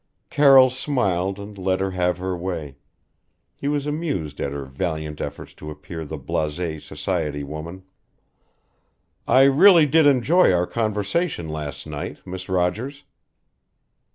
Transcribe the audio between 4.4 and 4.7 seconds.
at her